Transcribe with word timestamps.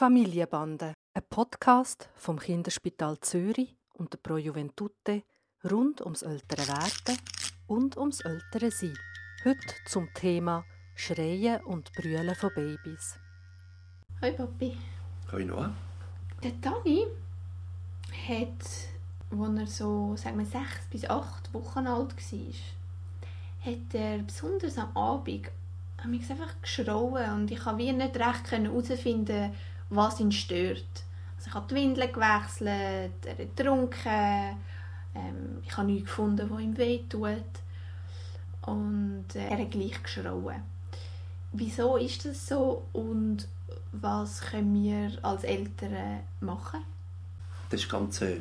Familienbande, 0.00 0.94
ein 1.12 1.22
Podcast 1.28 2.08
vom 2.16 2.38
Kinderspital 2.38 3.20
Zürich 3.20 3.76
und 3.92 4.10
der 4.10 4.16
Pro 4.16 4.38
Juventute 4.38 5.24
rund 5.70 6.00
ums 6.00 6.22
ältere 6.22 6.66
Werden 6.68 7.18
und 7.66 7.98
ums 7.98 8.22
ältere 8.22 8.70
Sein. 8.70 8.96
Heute 9.44 9.74
zum 9.84 10.08
Thema 10.14 10.64
Schreien 10.94 11.62
und 11.64 11.92
Brüllen 11.92 12.34
von 12.34 12.50
Babys. 12.54 13.18
Hoi 14.22 14.32
Papi. 14.32 14.78
Hoi 15.32 15.44
Noah. 15.44 15.70
Der 16.42 16.52
Dani 16.52 17.04
hat, 18.26 19.38
als 19.38 19.58
er 19.58 19.66
so 19.66 20.16
sagen 20.16 20.38
wir, 20.38 20.46
sechs 20.46 20.86
bis 20.90 21.04
acht 21.04 21.52
Wochen 21.52 21.86
alt 21.86 22.16
war, 22.16 23.70
hat 23.70 23.94
er 23.94 24.18
besonders 24.20 24.78
am 24.78 24.96
Abend 24.96 25.50
habe 26.02 26.16
ich 26.16 26.30
einfach 26.30 26.54
geschrauen 26.62 27.30
und 27.34 27.50
ich 27.50 27.58
konnte 27.60 27.92
nicht 27.92 28.16
recht 28.16 28.50
herausfinden, 28.50 29.52
was 29.90 30.20
ihn 30.20 30.32
stört. 30.32 30.86
Also 31.36 31.48
ich 31.48 31.54
habe 31.54 31.66
die 31.68 31.74
Windeln 31.74 32.12
gewechselt, 32.12 33.26
er 33.26 33.30
hat 33.30 33.56
getrunken, 33.56 34.56
ähm, 35.14 35.62
ich 35.64 35.76
habe 35.76 35.86
nichts 35.86 36.08
gefunden, 36.08 36.48
was 36.50 36.60
ihm 36.60 36.76
wehtut 36.76 37.44
und 38.62 39.24
äh, 39.34 39.48
er 39.48 39.58
hat 39.58 39.70
gleich 39.70 40.02
geschrauen. 40.02 40.62
Wieso 41.52 41.96
ist 41.96 42.24
das 42.24 42.46
so 42.46 42.86
und 42.92 43.48
was 43.92 44.40
können 44.40 44.82
wir 44.82 45.12
als 45.22 45.44
Eltern 45.44 46.20
machen? 46.40 46.80
Das 47.70 47.80
ist 47.80 47.88
ganz 47.88 48.22
eine, 48.22 48.40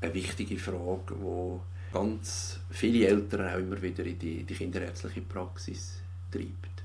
eine 0.00 0.14
wichtige 0.14 0.58
Frage, 0.58 1.14
die 1.14 1.60
ganz 1.92 2.60
viele 2.70 3.06
Eltern 3.06 3.48
auch 3.48 3.58
immer 3.58 3.80
wieder 3.80 4.04
in 4.04 4.18
die, 4.18 4.42
die 4.42 4.54
kinderärztliche 4.54 5.22
Praxis 5.22 6.00
treibt. 6.30 6.82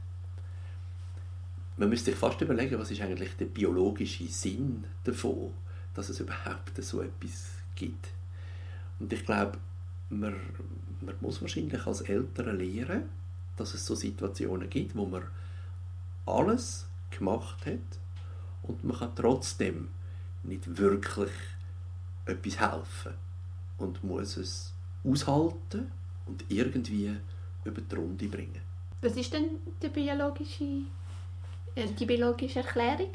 Man 1.77 1.90
müsste 1.90 2.12
sich 2.12 2.20
fast 2.20 2.40
überlegen, 2.41 2.80
was 2.80 2.91
ist 2.91 3.02
eigentlich 3.02 3.36
der 3.38 3.45
biologische 3.45 4.27
Sinn 4.27 4.84
davon, 5.04 5.52
dass 5.94 6.09
es 6.09 6.20
überhaupt 6.20 6.81
so 6.84 7.02
etwas 7.02 7.52
gibt. 7.76 8.09
Und 9.00 9.11
ich 9.11 9.25
glaube, 9.25 9.58
man, 10.09 10.36
man 11.02 11.16
muss 11.22 11.42
wahrscheinlich 11.42 11.86
als 11.86 12.02
Eltern 12.02 12.58
lernen, 12.58 13.09
dass 13.58 13.73
es 13.73 13.86
so 13.86 13.95
Situationen 13.95 14.70
gibt, 14.70 14.95
wo 14.95 15.06
man 15.06 15.23
alles 16.25 16.88
gemacht 17.12 17.66
hat 17.66 18.00
und 18.64 18.84
man 18.84 18.97
kann 18.97 19.16
trotzdem 19.16 19.90
nicht 20.44 20.78
wirklich 20.78 21.31
etwas 22.25 22.59
helfen 22.59 23.14
und 23.78 24.03
muss 24.03 24.38
es 24.38 24.73
aushalten 25.03 25.92
und 26.25 26.45
irgendwie 26.50 27.16
über 27.66 27.81
die 27.81 27.95
Runde 27.95 28.28
bringen. 28.28 28.62
Was 29.02 29.17
ist 29.17 29.34
denn 29.34 29.58
der 29.81 29.90
biologische, 29.90 30.84
die 31.75 32.05
biologische 32.05 32.59
Erklärung? 32.59 33.09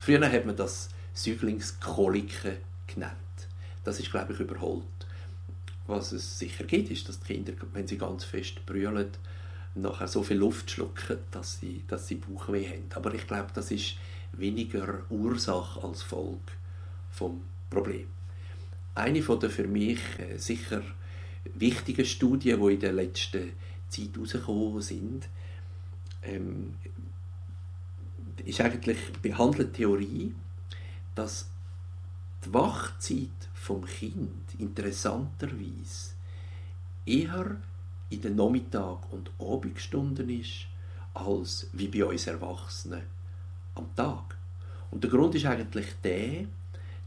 Früher 0.00 0.30
hat 0.30 0.46
man 0.46 0.56
das 0.56 0.90
Säuglingskoliken 1.14 2.56
genannt. 2.86 3.14
Das 3.84 4.00
ist, 4.00 4.10
glaube 4.10 4.32
ich, 4.32 4.40
überholt. 4.40 4.84
Was 5.86 6.12
es 6.12 6.38
sicher 6.38 6.64
gibt, 6.64 6.90
ist, 6.90 7.08
dass 7.08 7.20
die 7.20 7.34
Kinder, 7.34 7.52
wenn 7.72 7.86
sie 7.86 7.98
ganz 7.98 8.24
fest 8.24 8.64
brüllen, 8.64 9.10
nachher 9.74 10.08
so 10.08 10.22
viel 10.22 10.38
Luft 10.38 10.70
schlucken, 10.70 11.18
dass 11.30 11.60
sie, 11.60 11.82
dass 11.88 12.08
sie 12.08 12.16
Bauchweh 12.16 12.66
haben. 12.66 12.86
Aber 12.94 13.12
ich 13.12 13.26
glaube, 13.26 13.48
das 13.54 13.70
ist 13.70 13.96
weniger 14.32 15.00
Ursache 15.10 15.82
als 15.82 16.02
Folge 16.02 16.38
vom 17.10 17.42
Problem. 17.70 18.06
Eine 18.94 19.22
von 19.22 19.40
der 19.40 19.50
für 19.50 19.66
mich 19.66 20.00
äh, 20.18 20.38
sicher 20.38 20.82
wichtigen 21.54 22.04
Studien, 22.04 22.60
die 22.60 22.74
in 22.74 22.80
der 22.80 22.92
letzten 22.92 23.52
Zeit 23.88 24.14
herausgekommen 24.14 24.80
sind, 24.80 25.28
ähm, 26.22 26.74
ist 28.40 28.60
eigentlich 28.60 28.98
behandelt 29.22 29.74
Theorie, 29.74 30.34
dass 31.14 31.46
die 32.44 32.52
Wachzeit 32.52 33.28
vom 33.54 33.84
Kind 33.84 34.54
interessanterweise 34.58 36.12
eher 37.06 37.56
in 38.10 38.20
den 38.20 38.36
Nachmittag- 38.36 39.12
und 39.12 39.30
Abendstunden 39.38 40.28
ist, 40.28 40.66
als 41.14 41.68
wie 41.72 41.88
bei 41.88 42.04
uns 42.04 42.26
Erwachsenen 42.26 43.02
am 43.74 43.94
Tag. 43.94 44.36
Und 44.90 45.02
der 45.02 45.10
Grund 45.10 45.34
ist 45.34 45.46
eigentlich 45.46 45.86
der, 46.02 46.46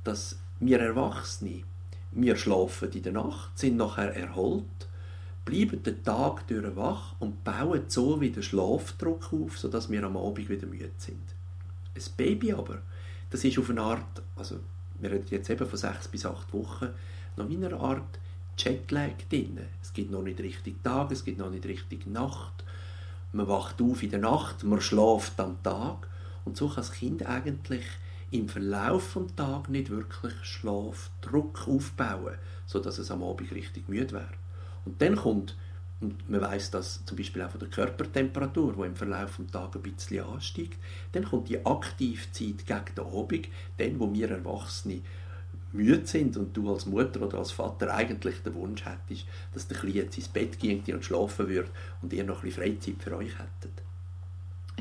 dass 0.03 0.38
wir 0.59 0.80
Erwachsene, 0.80 1.63
wir 2.12 2.35
schlafen 2.35 2.91
in 2.91 3.03
der 3.03 3.13
Nacht, 3.13 3.57
sind 3.57 3.78
nachher 3.78 4.16
erholt, 4.16 4.66
bleiben 5.47 5.81
den 5.81 6.03
Tag 6.03 6.46
durch 6.47 6.75
wach 6.75 7.16
und 7.19 7.46
bauen 7.46 7.84
so 7.88 8.19
wieder 8.19 8.41
Schlafdruck 8.41 9.31
auf, 9.31 9.58
sodass 9.58 9.90
wir 9.90 10.03
am 10.03 10.18
Abend 10.18 10.50
wieder 10.50 10.68
müde 10.68 10.91
sind. 10.97 11.24
Ein 11.96 12.03
Baby 12.18 12.52
aber, 12.52 12.80
das 13.30 13.46
ist 13.46 13.57
auf 13.57 13.69
eine 13.69 13.81
Art, 13.81 14.22
also 14.36 14.59
wir 15.00 15.09
reden 15.09 15.28
jetzt 15.30 15.50
eben 15.50 15.66
von 15.66 15.80
sechs 15.80 16.09
bis 16.09 16.25
acht 16.25 16.53
Wochen, 16.53 16.90
noch 17.38 17.50
in 17.50 17.63
einer 17.63 17.80
Art 17.80 18.19
Jetlag 18.57 19.13
drin. 19.30 19.59
Es 19.81 19.94
gibt 19.94 20.12
noch 20.12 20.22
nicht 20.22 20.41
richtig 20.41 20.84
Tag, 20.84 21.13
es 21.13 21.24
gibt 21.24 21.38
noch 21.38 21.50
nicht 21.50 21.66
richtig 21.66 22.07
Nacht. 22.07 22.66
Man 23.31 23.47
wacht 23.47 23.81
auf 23.81 24.03
in 24.03 24.09
der 24.09 24.19
Nacht, 24.19 24.66
man 24.66 24.81
schläft 24.81 25.40
am 25.40 25.63
Tag 25.63 26.09
und 26.44 26.57
so 26.57 26.68
kann 26.68 26.78
das 26.78 26.91
Kind 26.91 27.25
eigentlich 27.25 27.86
im 28.31 28.50
Verlauf 28.50 29.13
des 29.13 29.36
Tages 29.36 29.69
nicht 29.69 29.90
wirklich 29.91 30.34
Schlafdruck 30.44 31.69
aufbauen, 31.69 32.36
sodass 32.66 32.97
es 32.97 33.12
am 33.12 33.24
Abend 33.24 33.53
richtig 33.53 33.88
müde 33.88 34.12
wäre. 34.12 34.47
Und 34.88 35.02
dann 35.02 35.18
kommt, 35.18 35.58
und 36.00 36.30
man 36.30 36.40
weiß 36.40 36.72
das 36.72 37.03
zum 37.06 37.18
Beispiel 37.18 37.42
auch 37.42 37.50
von 37.50 37.59
der 37.59 37.68
Körpertemperatur, 37.68 38.74
die 38.78 38.86
im 38.86 38.96
Verlauf 38.96 39.36
des 39.36 39.52
Tages 39.52 39.75
ein 39.75 39.81
bisschen 39.81 40.24
ansteigt, 40.24 40.78
dann 41.12 41.25
kommt 41.25 41.50
die 41.50 41.66
Aktivzeit 41.66 42.66
gegen 42.66 42.96
den 42.96 43.06
Abend, 43.06 43.50
dann, 43.78 44.00
wo 44.00 44.14
wir 44.14 44.31
Erwachsene 44.31 45.02
müde 45.74 46.08
sind 46.08 46.38
und 46.38 46.56
du 46.56 46.72
als 46.72 46.86
Mutter 46.86 47.22
oder 47.22 47.40
als 47.40 47.52
Vater 47.52 47.94
eigentlich 47.94 48.42
den 48.44 48.53
Wunsch 48.53 48.86
hättest, 48.86 49.25
dass 49.53 49.68
der 49.68 49.78
Kleine 49.78 49.96
jetzt 49.96 50.18
ins 50.18 50.30
Bett 50.30 50.58
ginge 50.58 50.96
und 50.96 51.04
schlafen 51.04 51.50
würde 51.50 51.69
und 52.02 52.14
ihr 52.14 52.24
noch 52.24 52.38
ein 52.38 52.44
bisschen 52.44 52.64
Freizeit 52.64 53.04
für 53.04 53.18
euch 53.18 53.34
hättet. 53.38 53.84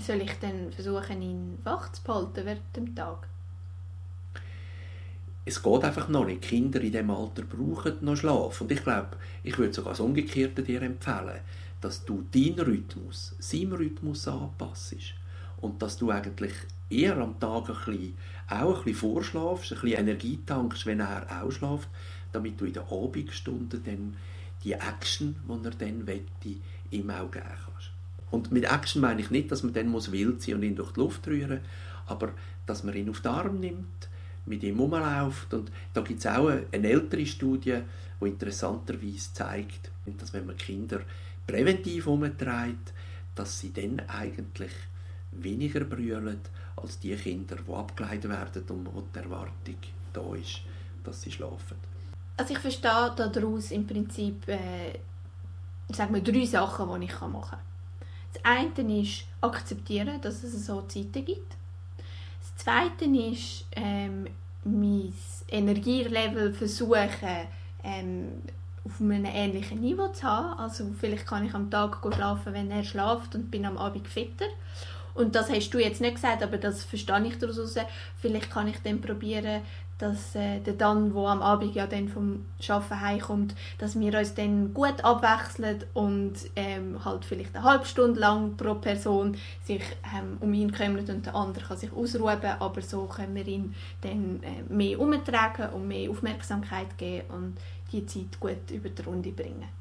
Soll 0.00 0.22
ich 0.22 0.38
dann 0.38 0.70
versuchen, 0.70 1.20
ihn 1.20 1.58
wach 1.64 1.90
zu 1.90 2.00
behalten 2.04 2.44
während 2.44 2.76
dem 2.76 2.94
Tag? 2.94 3.26
Es 5.48 5.62
geht 5.62 5.84
einfach 5.84 6.08
noch 6.08 6.26
nicht. 6.26 6.42
Kinder 6.42 6.80
in 6.80 6.90
diesem 6.90 7.08
Alter 7.08 7.42
brauchen 7.42 7.98
noch 8.00 8.16
Schlaf. 8.16 8.60
Und 8.60 8.72
ich 8.72 8.82
glaube, 8.82 9.16
ich 9.44 9.56
würde 9.56 9.72
sogar 9.72 9.92
das 9.92 10.00
Umgekehrte 10.00 10.64
dir 10.64 10.82
empfehlen, 10.82 11.38
dass 11.80 12.04
du 12.04 12.26
deinen 12.32 12.58
Rhythmus, 12.58 13.36
seinem 13.38 13.74
Rhythmus 13.74 14.26
anpasst. 14.26 14.96
Und 15.60 15.80
dass 15.80 15.98
du 15.98 16.10
eigentlich 16.10 16.52
eher 16.90 17.16
am 17.18 17.38
Tag 17.38 17.70
ein 17.70 17.76
bisschen, 17.76 18.16
auch 18.48 18.78
ein 18.78 18.84
bisschen 18.84 18.98
vorschlafst, 18.98 19.72
ein 19.72 19.80
bisschen 19.80 20.00
Energie 20.00 20.40
tankst, 20.44 20.84
wenn 20.84 20.98
er 20.98 21.24
auch 21.40 21.52
schläft, 21.52 21.88
damit 22.32 22.60
du 22.60 22.64
in 22.64 22.72
den 22.72 22.82
Abendstunden 22.82 23.84
dann 23.84 24.16
die 24.64 24.72
Action, 24.72 25.36
die 25.48 25.64
er 25.64 25.70
dann 25.70 26.06
wette, 26.08 26.56
ihm 26.90 27.10
auch 27.10 27.30
geben 27.30 27.46
kannst. 27.46 27.90
Und 28.32 28.50
mit 28.50 28.64
Action 28.64 29.00
meine 29.00 29.20
ich 29.20 29.30
nicht, 29.30 29.52
dass 29.52 29.62
man 29.62 29.72
dann 29.72 29.86
muss 29.86 30.10
wild 30.10 30.42
sein 30.42 30.56
und 30.56 30.64
ihn 30.64 30.74
durch 30.74 30.90
die 30.90 31.00
Luft 31.00 31.28
rühren, 31.28 31.60
aber 32.06 32.32
dass 32.66 32.82
man 32.82 32.96
ihn 32.96 33.08
auf 33.08 33.20
den 33.20 33.30
Arm 33.30 33.60
nimmt, 33.60 34.08
mit 34.46 34.62
ihm 34.62 34.80
rumläuft. 34.80 35.52
Und 35.54 35.70
da 35.92 36.00
gibt 36.00 36.20
es 36.20 36.26
auch 36.26 36.48
eine, 36.48 36.88
ältere 36.88 37.26
Studie, 37.26 37.82
die 38.20 38.26
interessanterweise 38.26 39.32
zeigt, 39.32 39.90
dass 40.18 40.32
wenn 40.32 40.46
man 40.46 40.56
Kinder 40.56 41.00
präventiv 41.46 42.06
umtreibt, 42.06 42.92
dass 43.34 43.60
sie 43.60 43.72
dann 43.72 44.00
eigentlich 44.08 44.72
weniger 45.32 45.84
brüllen 45.84 46.40
als 46.76 46.98
die 46.98 47.14
Kinder, 47.14 47.56
die 47.56 47.72
abgeleitet 47.72 48.30
werden 48.30 48.64
und 48.68 48.94
wo 48.94 49.02
die 49.02 49.18
Erwartung 49.18 49.76
da 50.12 50.34
ist, 50.34 50.62
dass 51.04 51.22
sie 51.22 51.30
schlafen. 51.30 51.76
Also 52.36 52.52
ich 52.52 52.58
verstehe 52.58 53.12
daraus 53.16 53.70
im 53.70 53.86
Prinzip 53.86 54.48
äh, 54.48 54.98
sagen 55.92 56.14
wir, 56.14 56.22
drei 56.22 56.44
Sachen, 56.44 57.00
die 57.00 57.06
ich 57.06 57.20
machen 57.20 57.50
kann. 57.50 57.58
Das 58.32 58.44
eine 58.44 59.00
ist 59.00 59.24
akzeptieren, 59.40 60.20
dass 60.20 60.42
es 60.42 60.66
so 60.66 60.82
Zeiten 60.82 61.24
gibt. 61.24 61.56
Das 62.56 62.64
zweite 62.64 63.04
ist 63.04 63.66
ähm, 63.72 64.26
mein 64.64 65.12
Energielevel 65.48 66.52
versuchen 66.52 67.46
ähm, 67.84 68.42
auf 68.84 69.00
einem 69.00 69.24
ähnlichen 69.26 69.80
Niveau 69.80 70.08
zu 70.08 70.24
haben. 70.24 70.58
Also 70.58 70.86
vielleicht 70.98 71.26
kann 71.26 71.44
ich 71.44 71.54
am 71.54 71.70
Tag 71.70 71.98
schlafen, 72.14 72.54
wenn 72.54 72.70
er 72.70 72.82
schlaft 72.82 73.34
und 73.34 73.50
bin 73.50 73.66
am 73.66 73.78
Abend 73.78 74.08
fitter. 74.08 74.46
Und 75.14 75.34
das 75.34 75.50
hast 75.50 75.70
du 75.70 75.78
jetzt 75.78 76.00
nicht 76.00 76.16
gesagt, 76.16 76.42
aber 76.42 76.58
das 76.58 76.84
verstehe 76.84 77.26
ich 77.26 77.38
daraus. 77.38 77.74
Vielleicht 78.20 78.50
kann 78.50 78.68
ich 78.68 78.76
dann 78.82 79.00
probieren, 79.00 79.62
dass 79.98 80.34
äh, 80.34 80.60
der 80.60 80.74
dann, 80.74 81.14
wo 81.14 81.26
am 81.26 81.40
Abend 81.42 81.74
ja 81.74 81.86
dann 81.86 82.08
vom 82.08 82.44
Arbeiten 82.68 83.00
heimkommt, 83.00 83.54
dass 83.78 83.98
wir 83.98 84.18
uns 84.18 84.34
dann 84.34 84.74
gut 84.74 85.02
abwechseln 85.02 85.84
und 85.94 86.34
ähm, 86.54 87.04
halt 87.04 87.24
vielleicht 87.24 87.56
eine 87.56 87.64
halbe 87.64 87.86
Stunde 87.86 88.20
lang 88.20 88.56
pro 88.56 88.74
Person 88.74 89.36
sich 89.64 89.82
ähm, 90.14 90.36
um 90.40 90.52
ihn 90.52 90.72
kümmert 90.72 91.08
und 91.08 91.24
der 91.24 91.34
andere 91.34 91.64
kann 91.64 91.78
sich 91.78 91.92
ausruhen, 91.92 92.38
aber 92.58 92.82
so 92.82 93.04
können 93.04 93.34
wir 93.34 93.46
ihn 93.46 93.74
dann 94.02 94.40
äh, 94.42 94.72
mehr 94.72 95.00
umtragen 95.00 95.70
und 95.70 95.88
mehr 95.88 96.10
Aufmerksamkeit 96.10 96.98
geben 96.98 97.28
und 97.30 97.56
die 97.92 98.04
Zeit 98.06 98.38
gut 98.40 98.70
über 98.70 98.88
die 98.88 99.02
Runde 99.02 99.30
bringen. 99.30 99.76